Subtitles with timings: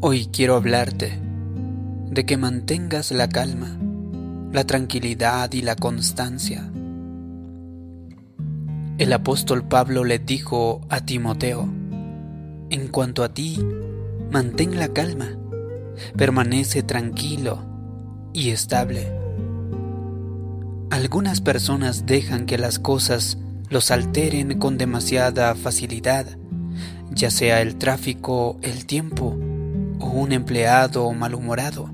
[0.00, 1.18] Hoy quiero hablarte
[2.12, 3.76] de que mantengas la calma,
[4.52, 6.70] la tranquilidad y la constancia.
[8.98, 11.68] El apóstol Pablo le dijo a Timoteo,
[12.70, 13.58] en cuanto a ti,
[14.30, 15.36] mantén la calma,
[16.16, 17.58] permanece tranquilo
[18.32, 19.12] y estable.
[20.90, 23.36] Algunas personas dejan que las cosas
[23.68, 26.38] los alteren con demasiada facilidad,
[27.10, 29.36] ya sea el tráfico, el tiempo,
[30.10, 31.90] un empleado malhumorado.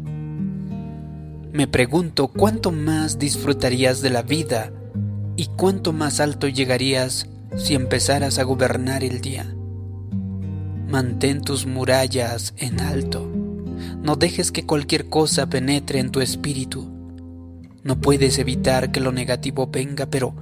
[1.52, 4.72] Me pregunto cuánto más disfrutarías de la vida
[5.36, 9.54] y cuánto más alto llegarías si empezaras a gobernar el día.
[10.88, 13.30] Mantén tus murallas en alto.
[14.02, 16.90] No dejes que cualquier cosa penetre en tu espíritu.
[17.82, 20.34] No puedes evitar que lo negativo venga, pero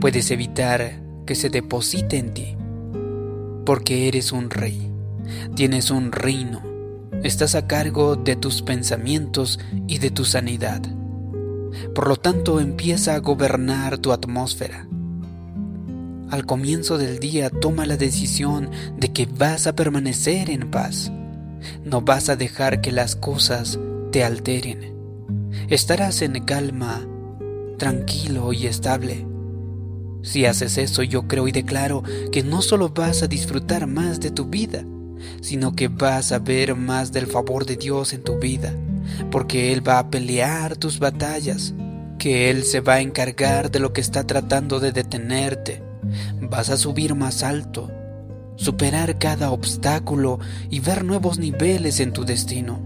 [0.00, 2.56] puedes evitar que se deposite en ti.
[3.66, 4.90] Porque eres un rey.
[5.54, 6.69] Tienes un reino
[7.22, 10.80] Estás a cargo de tus pensamientos y de tu sanidad.
[11.94, 14.88] Por lo tanto, empieza a gobernar tu atmósfera.
[16.30, 21.12] Al comienzo del día toma la decisión de que vas a permanecer en paz.
[21.84, 23.78] No vas a dejar que las cosas
[24.12, 24.94] te alteren.
[25.68, 27.06] Estarás en calma,
[27.76, 29.26] tranquilo y estable.
[30.22, 34.30] Si haces eso, yo creo y declaro que no solo vas a disfrutar más de
[34.30, 34.84] tu vida,
[35.40, 38.74] sino que vas a ver más del favor de Dios en tu vida,
[39.30, 41.74] porque Él va a pelear tus batallas,
[42.18, 45.82] que Él se va a encargar de lo que está tratando de detenerte.
[46.40, 47.90] Vas a subir más alto,
[48.56, 50.38] superar cada obstáculo
[50.68, 52.80] y ver nuevos niveles en tu destino.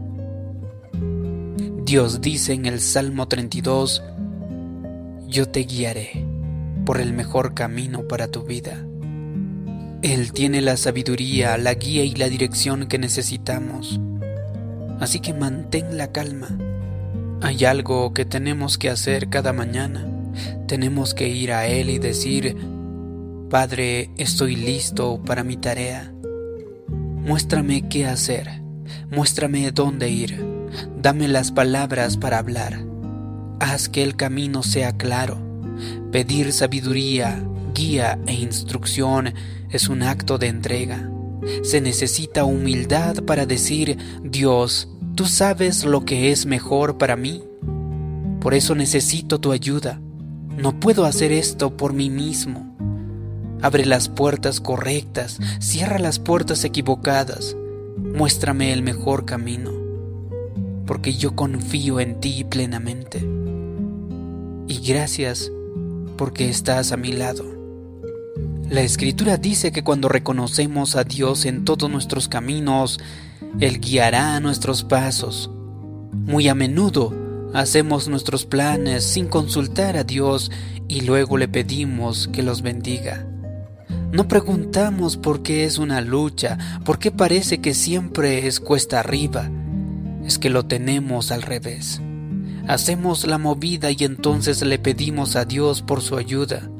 [1.84, 4.03] Dios dice en el Salmo 32,
[5.27, 6.25] yo te guiaré
[6.87, 8.87] por el mejor camino para tu vida.
[10.04, 13.98] Él tiene la sabiduría, la guía y la dirección que necesitamos.
[15.00, 16.48] Así que mantén la calma.
[17.41, 20.06] Hay algo que tenemos que hacer cada mañana.
[20.66, 22.54] Tenemos que ir a Él y decir,
[23.48, 26.12] Padre, estoy listo para mi tarea.
[27.22, 28.60] Muéstrame qué hacer.
[29.10, 30.44] Muéstrame dónde ir.
[31.00, 32.78] Dame las palabras para hablar.
[33.59, 35.38] Haz que el camino sea claro.
[36.12, 39.32] Pedir sabiduría, guía e instrucción
[39.75, 41.11] es un acto de entrega.
[41.62, 47.43] Se necesita humildad para decir, Dios, tú sabes lo que es mejor para mí.
[48.41, 50.01] Por eso necesito tu ayuda.
[50.57, 52.76] No puedo hacer esto por mí mismo.
[53.62, 57.56] Abre las puertas correctas, cierra las puertas equivocadas.
[57.97, 59.73] Muéstrame el mejor camino,
[60.87, 63.27] porque yo confío en ti plenamente.
[64.69, 65.50] Y gracias
[66.17, 67.54] porque estás a mi lado.
[68.70, 72.99] La escritura dice que cuando reconocemos a Dios en todos nuestros caminos,
[73.61, 75.50] Él guiará nuestros pasos.
[76.12, 77.14] Muy a menudo
[77.52, 80.50] hacemos nuestros planes sin consultar a Dios
[80.88, 83.26] y luego le pedimos que los bendiga.
[84.12, 89.50] No preguntamos por qué es una lucha, por qué parece que siempre es cuesta arriba.
[90.25, 92.00] Es que lo tenemos al revés.
[92.67, 96.70] Hacemos la movida y entonces le pedimos a Dios por su ayuda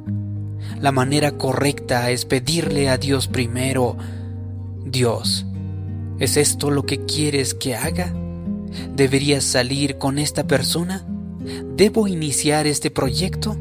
[0.85, 3.97] La manera correcta es pedirle a Dios primero,
[4.85, 5.47] Dios,
[6.19, 8.13] ¿es esto lo que quieres que haga?
[8.95, 11.07] ¿Deberías salir con esta persona?
[11.75, 13.57] ¿Debo iniciar este proyecto?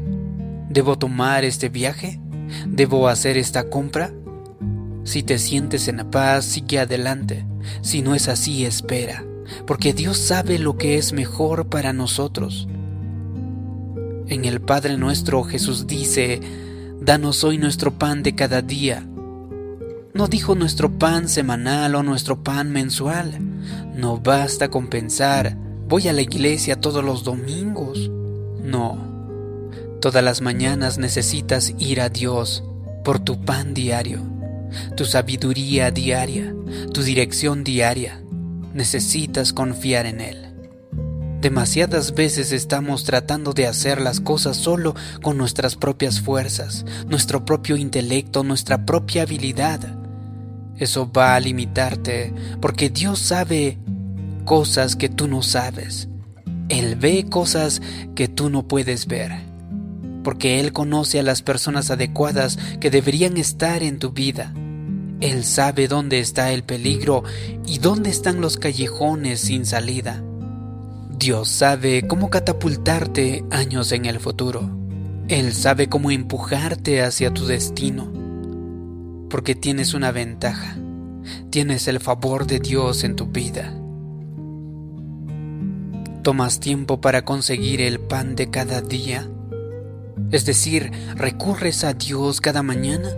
[0.68, 2.20] ¿Debo tomar este viaje?
[2.66, 4.12] ¿Debo hacer esta compra?
[5.04, 7.46] Si te sientes en paz, sigue adelante.
[7.80, 9.24] Si no es así, espera,
[9.66, 12.68] porque Dios sabe lo que es mejor para nosotros.
[14.26, 16.42] En el Padre nuestro Jesús dice,
[17.00, 19.06] Danos hoy nuestro pan de cada día.
[20.14, 23.38] No dijo nuestro pan semanal o nuestro pan mensual.
[23.94, 25.56] No basta con pensar,
[25.88, 28.10] voy a la iglesia todos los domingos.
[28.62, 28.96] No.
[30.00, 32.62] Todas las mañanas necesitas ir a Dios
[33.04, 34.20] por tu pan diario,
[34.96, 36.54] tu sabiduría diaria,
[36.92, 38.22] tu dirección diaria.
[38.72, 40.43] Necesitas confiar en Él.
[41.44, 47.76] Demasiadas veces estamos tratando de hacer las cosas solo con nuestras propias fuerzas, nuestro propio
[47.76, 49.78] intelecto, nuestra propia habilidad.
[50.78, 52.32] Eso va a limitarte
[52.62, 53.76] porque Dios sabe
[54.46, 56.08] cosas que tú no sabes.
[56.70, 57.82] Él ve cosas
[58.14, 59.32] que tú no puedes ver.
[60.22, 64.54] Porque Él conoce a las personas adecuadas que deberían estar en tu vida.
[65.20, 67.22] Él sabe dónde está el peligro
[67.66, 70.22] y dónde están los callejones sin salida.
[71.24, 74.68] Dios sabe cómo catapultarte años en el futuro.
[75.28, 78.12] Él sabe cómo empujarte hacia tu destino.
[79.30, 80.76] Porque tienes una ventaja.
[81.48, 83.72] Tienes el favor de Dios en tu vida.
[86.20, 89.26] ¿Tomas tiempo para conseguir el pan de cada día?
[90.30, 93.08] Es decir, ¿recurres a Dios cada mañana?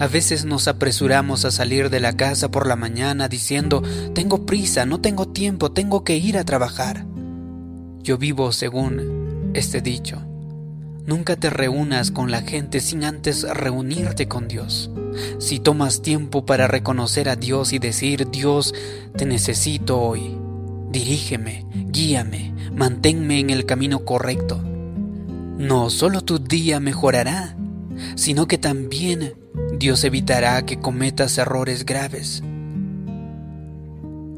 [0.00, 3.82] A veces nos apresuramos a salir de la casa por la mañana diciendo,
[4.14, 7.04] tengo prisa, no tengo tiempo, tengo que ir a trabajar.
[8.02, 10.22] Yo vivo según este dicho.
[11.04, 14.90] Nunca te reúnas con la gente sin antes reunirte con Dios.
[15.38, 18.74] Si tomas tiempo para reconocer a Dios y decir, Dios,
[19.18, 20.34] te necesito hoy,
[20.90, 24.62] dirígeme, guíame, manténme en el camino correcto.
[25.58, 27.54] No solo tu día mejorará,
[28.14, 29.34] sino que también
[29.80, 32.42] Dios evitará que cometas errores graves.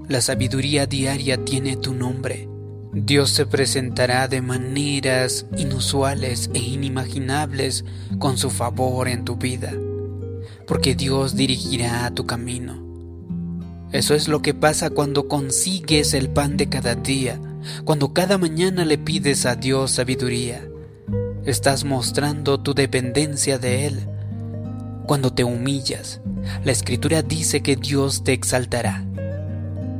[0.09, 2.49] La sabiduría diaria tiene tu nombre.
[2.93, 7.85] Dios se presentará de maneras inusuales e inimaginables
[8.21, 9.73] con su favor en tu vida,
[10.69, 12.81] porque Dios dirigirá tu camino.
[13.91, 17.41] Eso es lo que pasa cuando consigues el pan de cada día,
[17.85, 20.65] cuando cada mañana le pides a Dios sabiduría.
[21.44, 24.12] Estás mostrando tu dependencia de Él
[25.06, 26.20] cuando te humillas,
[26.64, 29.04] la escritura dice que Dios te exaltará.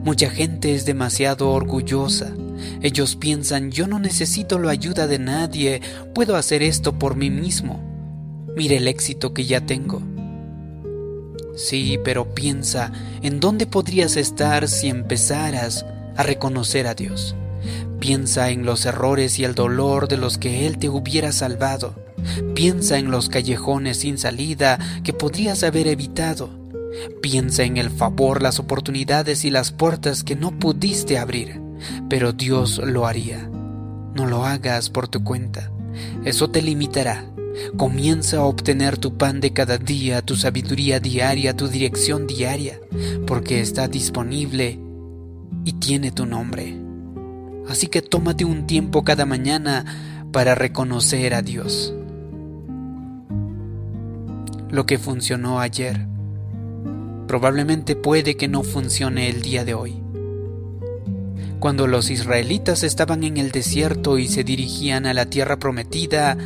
[0.05, 2.33] Mucha gente es demasiado orgullosa.
[2.81, 5.81] Ellos piensan, yo no necesito la ayuda de nadie,
[6.15, 7.81] puedo hacer esto por mí mismo.
[8.57, 10.03] Mire el éxito que ya tengo.
[11.55, 15.85] Sí, pero piensa, ¿en dónde podrías estar si empezaras
[16.17, 17.37] a reconocer a Dios?
[18.01, 21.95] Piensa en los errores y el dolor de los que Él te hubiera salvado.
[22.55, 26.51] Piensa en los callejones sin salida que podrías haber evitado.
[27.23, 31.61] Piensa en el favor, las oportunidades y las puertas que no pudiste abrir,
[32.09, 33.49] pero Dios lo haría.
[34.15, 35.71] No lo hagas por tu cuenta.
[36.25, 37.27] Eso te limitará.
[37.77, 42.81] Comienza a obtener tu pan de cada día, tu sabiduría diaria, tu dirección diaria,
[43.27, 44.79] porque está disponible
[45.65, 46.79] y tiene tu nombre.
[47.69, 51.95] Así que tómate un tiempo cada mañana para reconocer a Dios
[54.73, 56.09] lo que funcionó ayer.
[57.29, 60.03] Probablemente puede que no funcione el día de hoy.
[61.61, 66.37] Cuando los israelitas estaban en el desierto y se dirigían a la tierra prometida,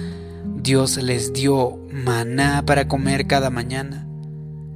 [0.57, 4.07] Dios les dio maná para comer cada mañana.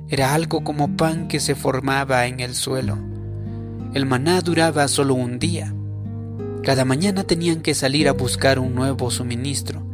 [0.09, 2.99] Era algo como pan que se formaba en el suelo.
[3.93, 5.75] El maná duraba solo un día.
[6.63, 9.90] Cada mañana tenían que salir a buscar un nuevo suministro.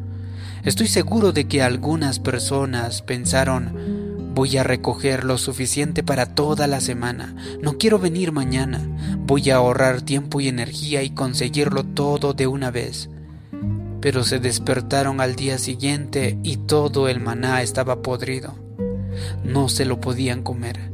[0.67, 6.81] Estoy seguro de que algunas personas pensaron, voy a recoger lo suficiente para toda la
[6.81, 8.81] semana, no quiero venir mañana,
[9.21, 13.09] voy a ahorrar tiempo y energía y conseguirlo todo de una vez.
[14.01, 18.57] Pero se despertaron al día siguiente y todo el maná estaba podrido.
[19.45, 20.91] No se lo podían comer.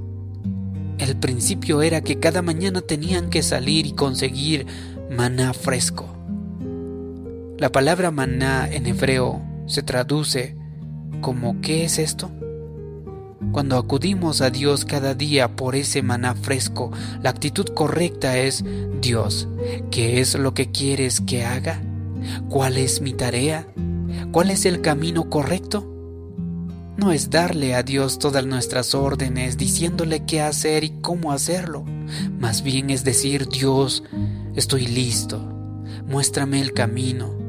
[0.98, 4.66] El principio era que cada mañana tenían que salir y conseguir
[5.10, 6.14] maná fresco.
[7.56, 10.56] La palabra maná en hebreo se traduce
[11.20, 12.30] como ¿qué es esto?
[13.52, 16.90] Cuando acudimos a Dios cada día por ese maná fresco,
[17.22, 18.64] la actitud correcta es,
[19.00, 19.48] Dios,
[19.90, 21.82] ¿qué es lo que quieres que haga?
[22.48, 23.66] ¿Cuál es mi tarea?
[24.30, 25.92] ¿Cuál es el camino correcto?
[26.96, 31.84] no es darle a Dios todas nuestras órdenes diciéndole qué hacer y cómo hacerlo.
[32.38, 34.04] Más bien es decir, Dios,
[34.54, 35.40] estoy listo.
[36.06, 37.41] Muéstrame el camino.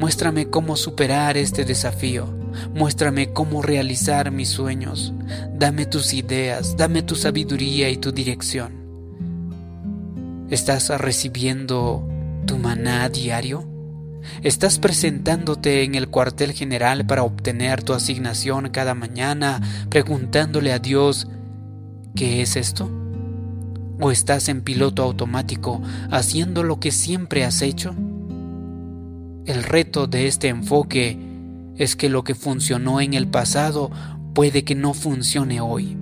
[0.00, 2.26] Muéstrame cómo superar este desafío.
[2.74, 5.12] Muéstrame cómo realizar mis sueños.
[5.52, 8.72] Dame tus ideas, dame tu sabiduría y tu dirección.
[10.48, 12.08] ¿Estás recibiendo
[12.46, 13.68] tu maná diario?
[14.40, 21.28] ¿Estás presentándote en el cuartel general para obtener tu asignación cada mañana preguntándole a Dios
[22.14, 22.90] ¿qué es esto?
[24.00, 27.94] ¿O estás en piloto automático haciendo lo que siempre has hecho?
[29.46, 31.18] El reto de este enfoque
[31.76, 33.90] es que lo que funcionó en el pasado
[34.34, 35.96] puede que no funcione hoy.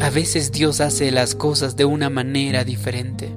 [0.00, 3.34] A veces Dios hace las cosas de una manera diferente.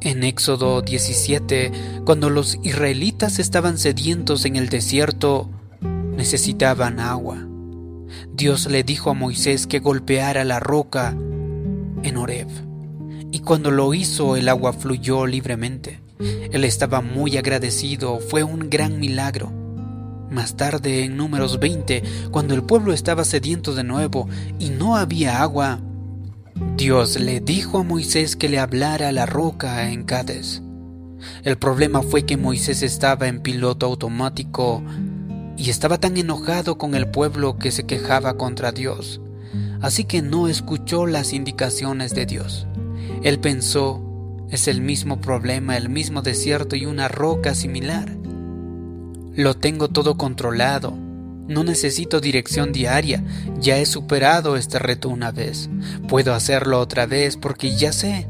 [0.00, 5.48] En Éxodo 17, cuando los israelitas estaban sedientos en el desierto,
[6.16, 7.46] necesitaban agua.
[8.32, 11.10] Dios le dijo a Moisés que golpeara la roca
[12.02, 12.48] en Horeb.
[13.34, 16.00] Y cuando lo hizo, el agua fluyó libremente.
[16.52, 19.50] Él estaba muy agradecido, fue un gran milagro.
[20.30, 24.28] Más tarde, en números 20, cuando el pueblo estaba sediento de nuevo
[24.60, 25.80] y no había agua,
[26.76, 30.62] Dios le dijo a Moisés que le hablara a la roca en Cádiz.
[31.42, 34.80] El problema fue que Moisés estaba en piloto automático
[35.56, 39.20] y estaba tan enojado con el pueblo que se quejaba contra Dios,
[39.80, 42.68] así que no escuchó las indicaciones de Dios.
[43.22, 44.02] Él pensó,
[44.50, 48.16] es el mismo problema, el mismo desierto y una roca similar.
[49.34, 50.96] Lo tengo todo controlado,
[51.48, 53.22] no necesito dirección diaria,
[53.60, 55.68] ya he superado este reto una vez.
[56.08, 58.28] Puedo hacerlo otra vez porque ya sé.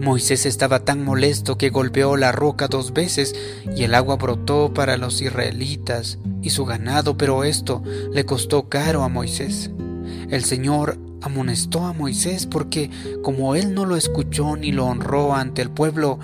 [0.00, 3.34] Moisés estaba tan molesto que golpeó la roca dos veces
[3.76, 9.02] y el agua brotó para los israelitas y su ganado, pero esto le costó caro
[9.02, 9.70] a Moisés.
[10.30, 12.90] El Señor amonestó a Moisés porque
[13.22, 16.18] como él no lo escuchó ni lo honró ante el pueblo,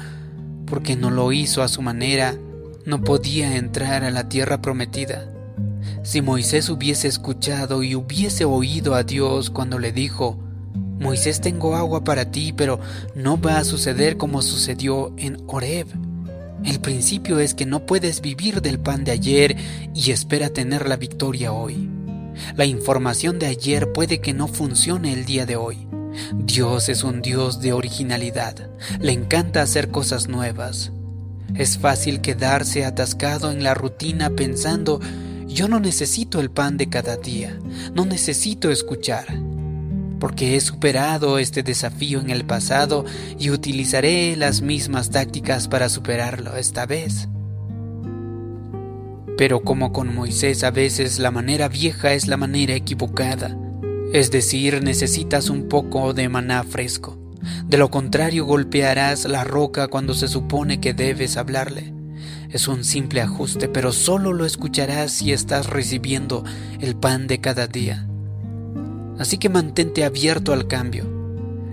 [0.66, 2.36] porque no lo hizo a su manera,
[2.84, 5.26] no podía entrar a la tierra prometida.
[6.02, 10.38] Si Moisés hubiese escuchado y hubiese oído a Dios cuando le dijo,
[10.98, 12.78] Moisés tengo agua para ti, pero
[13.14, 15.86] no va a suceder como sucedió en Horeb.
[16.62, 19.56] El principio es que no puedes vivir del pan de ayer
[19.94, 21.88] y espera tener la victoria hoy.
[22.56, 25.86] La información de ayer puede que no funcione el día de hoy.
[26.34, 28.70] Dios es un Dios de originalidad.
[29.00, 30.92] Le encanta hacer cosas nuevas.
[31.54, 35.00] Es fácil quedarse atascado en la rutina pensando
[35.50, 37.58] yo no necesito el pan de cada día,
[37.92, 39.26] no necesito escuchar,
[40.20, 43.04] porque he superado este desafío en el pasado
[43.36, 47.28] y utilizaré las mismas tácticas para superarlo esta vez.
[49.40, 53.56] Pero como con Moisés a veces la manera vieja es la manera equivocada,
[54.12, 57.16] es decir, necesitas un poco de maná fresco.
[57.64, 61.94] De lo contrario golpearás la roca cuando se supone que debes hablarle.
[62.50, 66.44] Es un simple ajuste, pero solo lo escucharás si estás recibiendo
[66.78, 68.06] el pan de cada día.
[69.18, 71.06] Así que mantente abierto al cambio.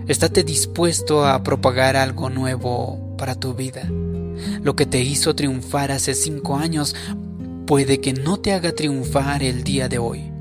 [0.07, 3.91] Estate dispuesto a propagar algo nuevo para tu vida.
[4.61, 6.95] Lo que te hizo triunfar hace cinco años
[7.67, 10.31] puede que no te haga triunfar el día de hoy.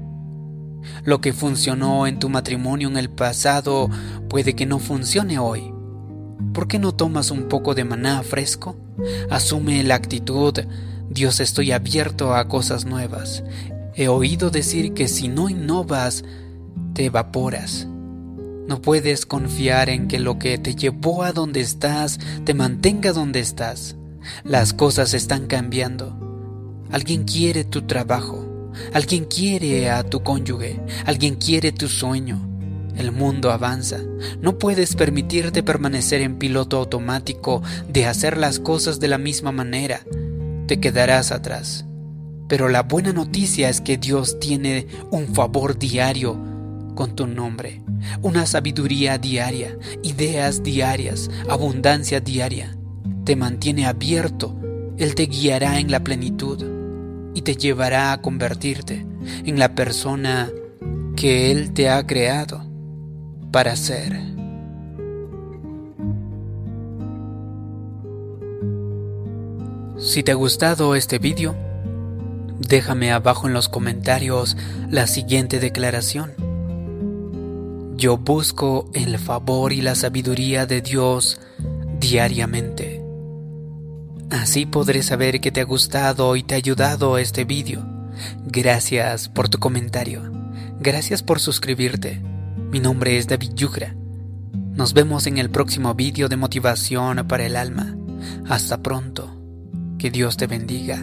[1.05, 3.91] Lo que funcionó en tu matrimonio en el pasado
[4.29, 5.75] puede que no funcione hoy.
[6.55, 8.77] ¿Por qué no tomas un poco de maná fresco?
[9.29, 10.55] Asume la actitud,
[11.11, 13.43] Dios estoy abierto a cosas nuevas.
[13.95, 16.25] He oído decir que si no innovas,
[16.95, 17.89] te evaporas.
[18.69, 23.41] No puedes confiar en que lo que te llevó a donde estás te mantenga donde
[23.41, 23.97] estás.
[24.45, 26.26] Las cosas están cambiando.
[26.91, 28.45] Alguien quiere tu trabajo.
[28.93, 30.81] Alguien quiere a tu cónyuge.
[31.05, 32.41] Alguien quiere tu sueño.
[32.97, 33.99] El mundo avanza.
[34.41, 40.01] No puedes permitirte permanecer en piloto automático de hacer las cosas de la misma manera.
[40.67, 41.85] Te quedarás atrás.
[42.49, 46.39] Pero la buena noticia es que Dios tiene un favor diario
[46.95, 47.83] con tu nombre,
[48.23, 52.79] una sabiduría diaria, ideas diarias, abundancia diaria.
[53.25, 54.57] Te mantiene abierto,
[54.97, 56.76] Él te guiará en la plenitud
[57.37, 59.07] y te llevará a convertirte
[59.45, 60.51] en la persona
[61.17, 62.65] que Él te ha creado
[63.53, 64.19] para ser.
[69.99, 71.55] Si te ha gustado este vídeo,
[72.59, 74.57] déjame abajo en los comentarios
[74.89, 76.33] la siguiente declaración.
[77.99, 81.39] Yo busco el favor y la sabiduría de Dios
[82.01, 82.96] diariamente.
[84.37, 87.85] Así podré saber que te ha gustado y te ha ayudado este vídeo.
[88.45, 90.31] Gracias por tu comentario.
[90.79, 92.21] Gracias por suscribirte.
[92.71, 93.97] Mi nombre es David Yugra.
[94.75, 97.97] Nos vemos en el próximo vídeo de motivación para el alma.
[98.47, 99.41] Hasta pronto.
[99.99, 101.03] Que Dios te bendiga.